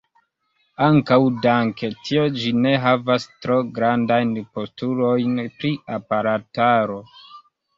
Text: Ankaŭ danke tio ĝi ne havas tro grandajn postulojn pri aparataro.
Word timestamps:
Ankaŭ 0.85 1.17
danke 1.43 1.89
tio 2.07 2.23
ĝi 2.39 2.53
ne 2.63 2.71
havas 2.85 3.27
tro 3.45 3.59
grandajn 3.77 4.33
postulojn 4.57 5.39
pri 5.61 5.73
aparataro. 5.99 6.99